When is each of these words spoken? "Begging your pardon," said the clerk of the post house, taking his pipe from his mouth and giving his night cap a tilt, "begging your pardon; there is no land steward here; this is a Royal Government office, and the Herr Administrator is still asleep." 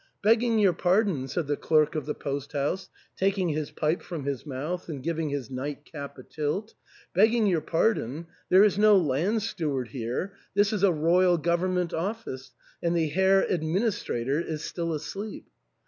"Begging 0.23 0.57
your 0.57 0.73
pardon," 0.73 1.27
said 1.27 1.45
the 1.45 1.55
clerk 1.55 1.93
of 1.93 2.07
the 2.07 2.15
post 2.15 2.53
house, 2.53 2.89
taking 3.15 3.49
his 3.49 3.69
pipe 3.69 4.01
from 4.01 4.23
his 4.23 4.47
mouth 4.47 4.89
and 4.89 5.03
giving 5.03 5.29
his 5.29 5.51
night 5.51 5.85
cap 5.85 6.17
a 6.17 6.23
tilt, 6.23 6.73
"begging 7.13 7.45
your 7.45 7.61
pardon; 7.61 8.25
there 8.49 8.63
is 8.63 8.79
no 8.79 8.97
land 8.97 9.43
steward 9.43 9.89
here; 9.89 10.33
this 10.55 10.73
is 10.73 10.81
a 10.81 10.91
Royal 10.91 11.37
Government 11.37 11.93
office, 11.93 12.49
and 12.81 12.97
the 12.97 13.09
Herr 13.09 13.43
Administrator 13.43 14.39
is 14.39 14.63
still 14.63 14.91
asleep." 14.91 15.47